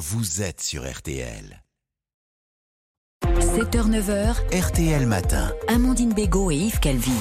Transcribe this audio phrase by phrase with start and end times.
[0.00, 1.62] vous êtes sur RTL.
[3.22, 5.52] 7h-9h, RTL Matin.
[5.68, 7.12] Amandine Bégaud et Yves Calvi.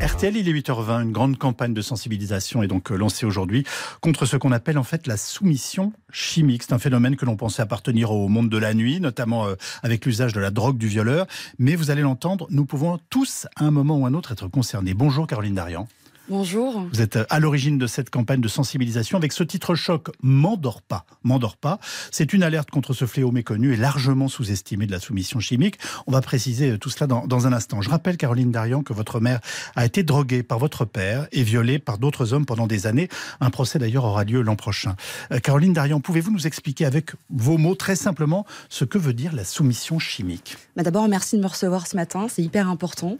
[0.00, 1.02] RTL, il est 8h20.
[1.02, 3.64] Une grande campagne de sensibilisation est donc euh, lancée aujourd'hui
[4.00, 6.62] contre ce qu'on appelle en fait la soumission chimique.
[6.62, 10.06] C'est un phénomène que l'on pensait appartenir au monde de la nuit, notamment euh, avec
[10.06, 11.26] l'usage de la drogue du violeur.
[11.58, 14.48] Mais vous allez l'entendre, nous pouvons tous, à un moment ou à un autre, être
[14.48, 14.94] concernés.
[14.94, 15.86] Bonjour Caroline Darian.
[16.28, 16.86] Bonjour.
[16.92, 21.04] Vous êtes à l'origine de cette campagne de sensibilisation avec ce titre choc M'endors pas.
[21.24, 21.80] M'endors pas.
[22.12, 25.78] C'est une alerte contre ce fléau méconnu et largement sous-estimé de la soumission chimique.
[26.06, 27.82] On va préciser tout cela dans, dans, un instant.
[27.82, 29.40] Je rappelle, Caroline Darian, que votre mère
[29.74, 33.08] a été droguée par votre père et violée par d'autres hommes pendant des années.
[33.40, 34.94] Un procès d'ailleurs aura lieu l'an prochain.
[35.32, 39.32] Euh, Caroline Darian, pouvez-vous nous expliquer avec vos mots très simplement ce que veut dire
[39.34, 40.56] la soumission chimique?
[40.76, 42.28] Bah D'abord, merci de me recevoir ce matin.
[42.28, 43.18] C'est hyper important.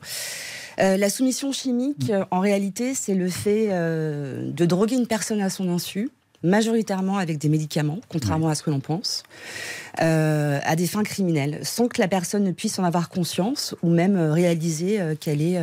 [0.78, 5.40] Euh, la soumission chimique, euh, en réalité, c'est le fait euh, de droguer une personne
[5.40, 6.10] à son insu,
[6.42, 8.52] majoritairement avec des médicaments, contrairement oui.
[8.52, 9.22] à ce que l'on pense,
[10.00, 13.90] euh, à des fins criminelles, sans que la personne ne puisse en avoir conscience ou
[13.90, 15.62] même réaliser qu'elle est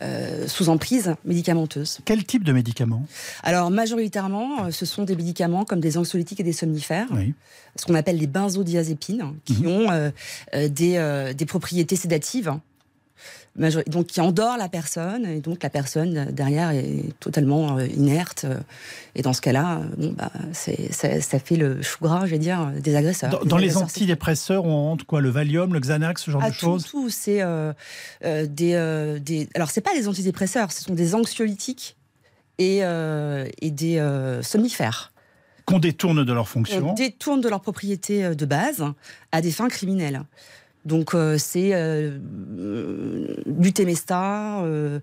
[0.00, 1.98] euh, sous emprise médicamenteuse.
[2.06, 3.04] Quel type de médicaments?
[3.42, 7.34] Alors majoritairement, ce sont des médicaments comme des anxiolytiques et des somnifères, oui.
[7.76, 9.66] ce qu'on appelle les benzodiazépines, qui mmh.
[9.66, 10.12] ont
[10.54, 12.54] des, des propriétés sédatives
[13.86, 18.46] donc qui endort la personne et donc la personne derrière est totalement inerte
[19.14, 22.70] et dans ce cas-là bon, bah, ça, ça, fait le chou gras je vais dire
[22.80, 23.30] des agresseurs.
[23.30, 26.50] Dans, des dans les antidépresseurs on rentre quoi le Valium le Xanax ce genre ah,
[26.50, 27.72] de choses tout, tout c'est euh,
[28.24, 31.96] euh, des, euh, des alors c'est pas des antidépresseurs ce sont des anxiolytiques
[32.58, 34.02] et, euh, et des
[34.42, 35.12] somnifères.
[35.64, 36.90] Qu'on détourne de leur fonction.
[36.90, 38.84] On détourne de leur propriété de base
[39.32, 40.22] à des fins criminelles
[40.84, 42.18] donc euh, c'est euh,
[43.46, 45.00] du Temesta, euh,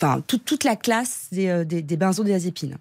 [0.00, 2.76] enfin tout, toute la classe des, des, des benzodiazépines.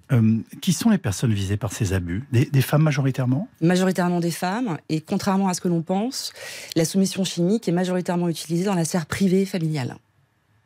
[0.61, 2.23] qui sont les personnes visées par ces abus?
[2.31, 3.47] Des, des, femmes majoritairement?
[3.61, 6.33] Majoritairement des femmes, et contrairement à ce que l'on pense,
[6.75, 9.97] la soumission chimique est majoritairement utilisée dans la sphère privée familiale.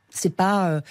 [0.09, 0.81] C'est pas,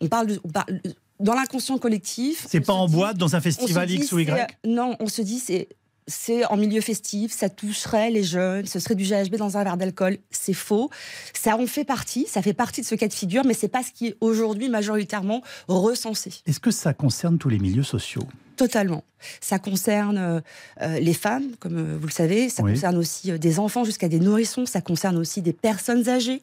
[0.00, 0.80] on parle, de, on parle
[1.20, 2.46] dans l'inconscient collectif.
[2.48, 4.56] C'est pas en boîte dans un festival X ou Y?
[4.64, 5.68] Non, on se dit c'est
[6.06, 9.76] c'est en milieu festif, ça toucherait les jeunes, ce serait du GHB dans un verre
[9.76, 10.18] d'alcool.
[10.30, 10.90] C'est faux.
[11.34, 13.82] Ça en fait partie, ça fait partie de ce cas de figure, mais c'est pas
[13.82, 16.32] ce qui est aujourd'hui majoritairement recensé.
[16.46, 18.26] Est-ce que ça concerne tous les milieux sociaux?
[18.56, 19.04] Totalement.
[19.40, 20.42] Ça concerne
[20.80, 22.72] euh, les femmes, comme euh, vous le savez, ça oui.
[22.72, 26.42] concerne aussi euh, des enfants jusqu'à des nourrissons, ça concerne aussi des personnes âgées,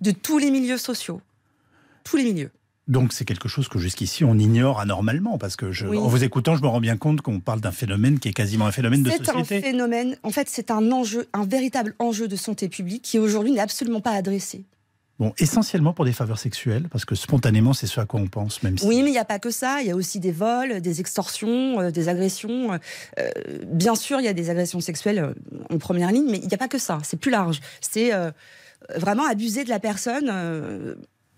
[0.00, 1.20] de tous les milieux sociaux.
[2.02, 2.50] Tous les milieux.
[2.88, 5.98] Donc c'est quelque chose que jusqu'ici on ignore anormalement parce que je, oui.
[5.98, 8.66] en vous écoutant je me rends bien compte qu'on parle d'un phénomène qui est quasiment
[8.66, 9.32] un phénomène de société.
[9.44, 13.20] C'est un phénomène, en fait c'est un enjeu, un véritable enjeu de santé publique qui
[13.20, 14.64] aujourd'hui n'est absolument pas adressé.
[15.18, 18.64] Bon, essentiellement pour des faveurs sexuelles, parce que spontanément, c'est ce à quoi on pense,
[18.64, 18.84] même si...
[18.84, 19.80] Oui, mais il n'y a pas que ça.
[19.80, 22.72] Il y a aussi des vols, des extorsions, euh, des agressions.
[23.20, 23.30] Euh,
[23.66, 25.34] bien sûr, il y a des agressions sexuelles euh,
[25.70, 26.98] en première ligne, mais il n'y a pas que ça.
[27.04, 27.60] C'est plus large.
[27.80, 28.32] C'est euh,
[28.96, 30.28] vraiment abuser de la personne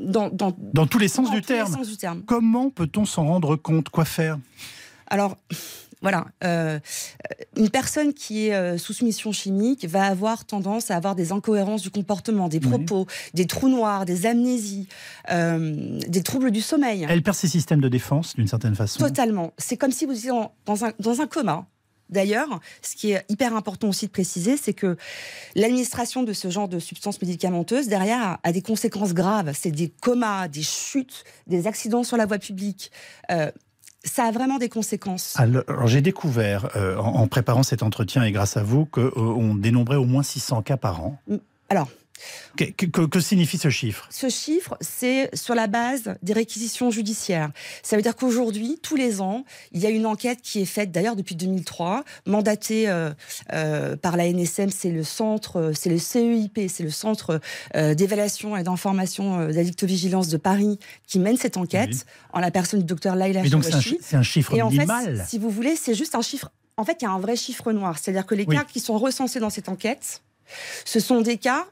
[0.01, 1.69] dans, dans, dans, tous les sens, dans du, tous terme.
[1.71, 2.23] les sens du terme.
[2.27, 3.89] Comment peut-on s'en rendre compte?
[3.89, 4.39] Quoi faire?
[5.07, 5.37] Alors,
[6.05, 6.79] voilà, euh,
[7.57, 11.81] une personne qui est euh, sous soumission chimique va avoir tendance à avoir des incohérences
[11.81, 13.31] du comportement, des propos, oui.
[13.33, 14.87] des trous noirs, des amnésies,
[15.31, 17.07] euh, des troubles du sommeil.
[17.09, 18.99] Elle perd ses systèmes de défense d'une certaine façon.
[18.99, 19.55] Totalement.
[19.57, 20.31] C'est comme si vous étiez
[20.67, 21.67] dans un, dans un coma.
[22.15, 24.97] D'ailleurs, ce qui est hyper important aussi de préciser, c'est que
[25.55, 29.53] l'administration de ce genre de substances médicamenteuses, derrière, a, des conséquences graves.
[29.53, 32.91] C'est des comas, des chutes, des accidents sur la voie publique.
[33.31, 33.51] Euh,
[34.05, 35.35] ça a vraiment des conséquences.
[35.37, 39.03] Alors, alors j'ai découvert, euh, en, en, préparant cet entretien et grâce à vous, qu'on
[39.03, 41.19] euh, dénombrait au moins 600 cas par an.
[41.69, 41.89] Alors,
[42.57, 44.07] que, que, que, signifie ce chiffre?
[44.11, 47.51] Ce chiffre, c'est sur la base des réquisitions judiciaires.
[47.83, 50.93] Ça veut dire qu'aujourd'hui, tous les ans, il y a une enquête qui est faite,
[50.93, 53.13] d'ailleurs depuis 2003, mandatée euh,
[53.53, 57.41] euh, par la NSM, c'est le centre, c'est le CEIP, c'est le centre
[57.77, 62.03] euh, d'évaluation et d'information euh, d'addictovigilance de Paris qui mène cette enquête, oui.
[62.33, 65.19] en la personne du docteur Laila Mais donc c'est un, un, chiffre et minimal en
[65.19, 66.51] fait, Si vous voulez, c'est juste un chiffre...
[66.77, 67.99] En fait, il y a un vrai chiffre noir.
[67.99, 68.57] C'est-à-dire que les oui.
[68.57, 70.23] cas qui sont recensés dans cette enquête,
[70.85, 71.67] ce sont des cas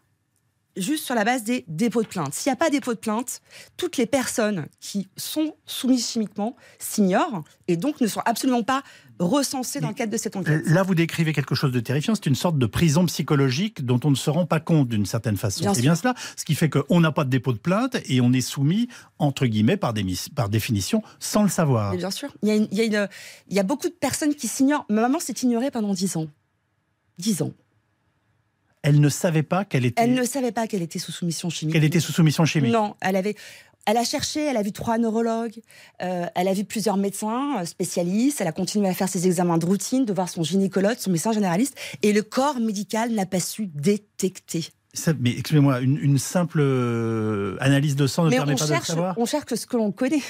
[0.76, 2.34] juste sur la base des dépôts de plainte.
[2.34, 3.40] S'il n'y a pas de dépôt de plainte,
[3.76, 8.82] toutes les personnes qui sont soumises chimiquement s'ignorent et donc ne sont absolument pas
[9.18, 10.62] recensées dans le cadre de cette enquête.
[10.66, 12.14] Là, vous décrivez quelque chose de terrifiant.
[12.14, 15.36] C'est une sorte de prison psychologique dont on ne se rend pas compte d'une certaine
[15.36, 15.72] façon.
[15.74, 16.14] C'est bien cela.
[16.36, 18.88] Ce qui fait qu'on n'a pas de dépôt de plainte et on est soumis,
[19.18, 20.04] entre guillemets, par, des,
[20.34, 21.94] par définition, sans le savoir.
[21.96, 22.30] Bien sûr.
[22.42, 23.08] Il y, a une, il, y a une,
[23.48, 24.86] il y a beaucoup de personnes qui s'ignorent.
[24.88, 26.26] Ma maman s'est ignorée pendant 10 ans.
[27.18, 27.52] 10 ans.
[28.82, 30.02] Elle ne savait pas qu'elle était.
[30.02, 31.74] Elle ne savait pas qu'elle était sous soumission chimique.
[31.74, 32.72] Qu'elle était sous soumission chimique.
[32.72, 33.36] Non, elle avait.
[33.84, 35.60] Elle a cherché, elle a vu trois neurologues,
[36.02, 39.58] euh, elle a vu plusieurs médecins euh, spécialistes, elle a continué à faire ses examens
[39.58, 43.40] de routine, de voir son gynécologue, son médecin généraliste, et le corps médical n'a pas
[43.40, 44.68] su détecter.
[45.18, 49.18] mais excusez-moi, une, simple euh, analyse de sang ne permet pas de le savoir?
[49.18, 50.22] On cherche ce que l'on connaît.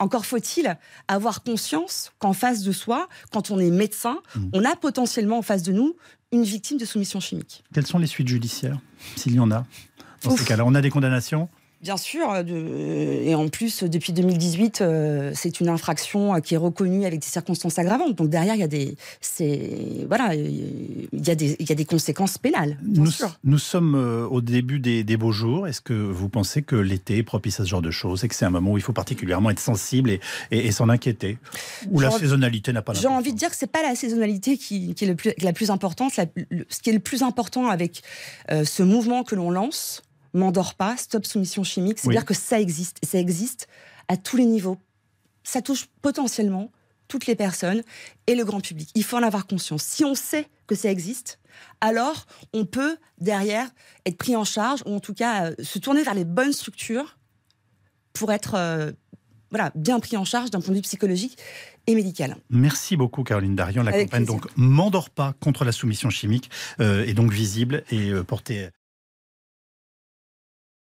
[0.00, 0.76] Encore faut-il
[1.08, 4.48] avoir conscience qu'en face de soi, quand on est médecin, mmh.
[4.54, 5.94] on a potentiellement en face de nous
[6.32, 7.62] une victime de soumission chimique.
[7.72, 8.78] Quelles sont les suites judiciaires,
[9.16, 9.66] s'il y en a
[10.22, 10.64] dans ces cas-là?
[10.64, 11.48] On a des condamnations
[11.82, 16.52] Bien sûr, euh, de, et en plus, depuis 2018, euh, c'est une infraction euh, qui
[16.52, 18.16] est reconnue avec des circonstances aggravantes.
[18.16, 18.96] Donc derrière, il y a des,
[20.06, 22.76] voilà, il y a des, il y a des conséquences pénales.
[22.82, 23.10] Nous,
[23.44, 23.94] nous, sommes
[24.30, 25.66] au début des, beaux jours.
[25.66, 28.34] Est-ce que vous pensez que l'été est propice à ce genre de choses et que
[28.34, 31.38] c'est un moment où il faut particulièrement être sensible et, et, s'en inquiéter?
[31.90, 34.94] Ou la saisonnalité n'a pas J'ai envie de dire que c'est pas la saisonnalité qui,
[34.94, 36.12] qui est le plus, la plus importante.
[36.12, 38.02] ce qui est le plus important avec
[38.50, 43.06] ce mouvement que l'on lance, m'endors pas, stop soumission chimique, c'est-à-dire que ça existe, et
[43.06, 43.68] ça existe
[44.08, 44.78] à tous les niveaux.
[45.42, 46.70] Ça touche potentiellement
[47.08, 47.82] toutes les personnes
[48.26, 48.90] et le grand public.
[48.94, 49.82] Il faut en avoir conscience.
[49.82, 51.40] Si on sait que ça existe,
[51.80, 53.68] alors on peut derrière
[54.06, 57.18] être pris en charge, ou en tout cas euh, se tourner vers les bonnes structures
[58.12, 58.92] pour être euh,
[59.50, 61.36] voilà, bien pris en charge d'un point de vue psychologique
[61.86, 62.36] et médical.
[62.48, 63.82] Merci beaucoup Caroline Darion.
[63.82, 68.68] La campagne donc M'endors pas contre la soumission chimique euh, est donc visible et portée